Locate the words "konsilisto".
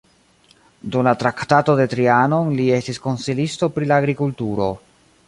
3.07-3.71